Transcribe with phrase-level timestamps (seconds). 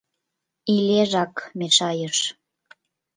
[0.75, 2.17] Илежак мешайыш.